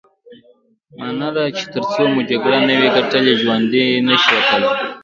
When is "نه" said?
2.67-2.73, 4.07-4.15